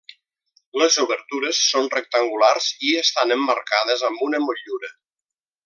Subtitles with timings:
[0.81, 4.95] Les obertures són rectangulars i estan emmarcades amb una motllura.